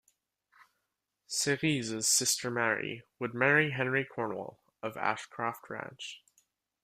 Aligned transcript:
Cerise's 1.27 2.07
sister 2.07 2.49
Mary 2.49 3.03
would 3.19 3.35
marry 3.35 3.69
Henry 3.69 4.03
Cornwall 4.03 4.59
of 4.81 4.97
Ashcroft 4.97 5.69
Ranch. 5.69 6.23